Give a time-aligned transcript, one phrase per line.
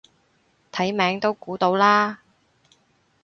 [0.71, 2.21] 睇名都估到啦